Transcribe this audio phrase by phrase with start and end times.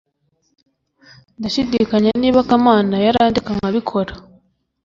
[1.37, 4.11] ndashidikanya niba kamana yarandeka nkabikora